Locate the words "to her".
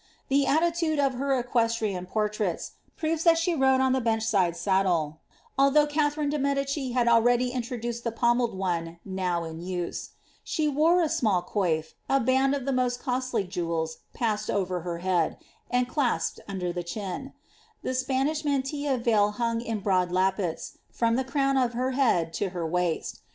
22.33-22.65